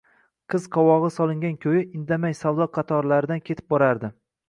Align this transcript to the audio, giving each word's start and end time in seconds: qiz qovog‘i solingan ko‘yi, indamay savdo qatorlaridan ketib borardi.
qiz 0.53 0.63
qovog‘i 0.77 1.11
solingan 1.17 1.53
ko‘yi, 1.67 1.83
indamay 2.01 2.41
savdo 2.43 2.71
qatorlaridan 2.81 3.49
ketib 3.51 3.73
borardi. 3.77 4.17